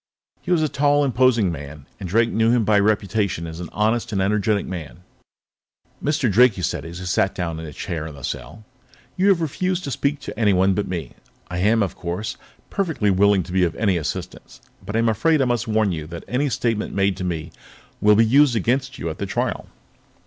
He 0.41 0.49
was 0.51 0.63
a 0.63 0.67
tall, 0.67 1.05
imposing 1.05 1.51
man, 1.51 1.85
and 1.99 2.09
Drake 2.09 2.31
knew 2.31 2.49
him 2.49 2.65
by 2.65 2.79
reputation 2.79 3.45
as 3.45 3.59
an 3.59 3.69
honest, 3.71 4.11
energetic 4.11 4.65
man. 4.65 5.03
"Mr. 6.03 6.27
Drake," 6.27 6.53
he 6.55 6.63
said 6.63 6.85
as 6.85 6.97
he 6.97 7.05
sat 7.05 7.35
down 7.35 7.59
in 7.59 7.67
a 7.67 7.71
chair 7.71 8.07
in 8.07 8.15
the 8.15 8.23
cell, 8.23 8.65
"you 9.15 9.27
have 9.29 9.41
refused 9.41 9.83
to 9.83 9.91
speak 9.91 10.19
to 10.21 10.39
anyone 10.39 10.73
but 10.73 10.87
me. 10.87 11.11
I 11.51 11.59
am, 11.59 11.83
of 11.83 11.95
course, 11.95 12.35
perfectly 12.71 13.11
willing 13.11 13.43
to 13.43 13.51
be 13.51 13.63
of 13.63 13.75
any 13.75 13.95
assistance, 13.95 14.59
but 14.83 14.95
I 14.95 14.97
am 14.97 15.07
afraid 15.09 15.39
I 15.39 15.45
must 15.45 15.67
warn 15.67 15.91
you 15.91 16.07
that 16.07 16.23
any 16.27 16.49
statement 16.49 16.95
made 16.95 17.15
to 17.17 17.23
me 17.23 17.51
will 18.01 18.15
be 18.15 18.25
used 18.25 18.55
against 18.55 18.97
you 18.97 19.07
at 19.11 19.19
the 19.19 19.27
trial." 19.27 19.67